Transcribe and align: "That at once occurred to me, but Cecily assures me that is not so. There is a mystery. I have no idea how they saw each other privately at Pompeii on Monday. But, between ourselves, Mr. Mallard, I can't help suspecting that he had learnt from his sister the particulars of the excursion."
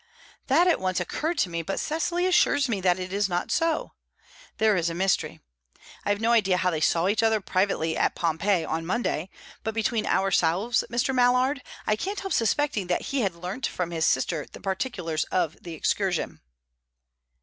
"That 0.47 0.65
at 0.65 0.79
once 0.79 0.99
occurred 0.99 1.37
to 1.37 1.49
me, 1.51 1.61
but 1.61 1.79
Cecily 1.79 2.25
assures 2.25 2.67
me 2.67 2.81
that 2.81 2.97
is 2.97 3.29
not 3.29 3.51
so. 3.51 3.91
There 4.57 4.75
is 4.75 4.89
a 4.89 4.95
mystery. 4.95 5.41
I 6.05 6.09
have 6.09 6.19
no 6.19 6.31
idea 6.31 6.57
how 6.57 6.71
they 6.71 6.81
saw 6.81 7.07
each 7.07 7.21
other 7.21 7.39
privately 7.39 7.95
at 7.95 8.15
Pompeii 8.15 8.65
on 8.65 8.83
Monday. 8.83 9.29
But, 9.63 9.75
between 9.75 10.07
ourselves, 10.07 10.83
Mr. 10.89 11.13
Mallard, 11.13 11.61
I 11.85 11.95
can't 11.95 12.19
help 12.21 12.33
suspecting 12.33 12.87
that 12.87 13.03
he 13.13 13.21
had 13.21 13.35
learnt 13.35 13.67
from 13.67 13.91
his 13.91 14.07
sister 14.07 14.47
the 14.51 14.59
particulars 14.59 15.25
of 15.25 15.55
the 15.61 15.75
excursion." 15.75 16.41